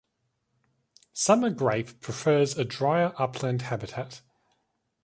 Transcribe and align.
Summer 1.13 1.51
grape 1.51 1.99
prefers 1.99 2.57
a 2.57 2.65
drier 2.65 3.13
upland 3.21 3.61
habitat. 3.61 4.23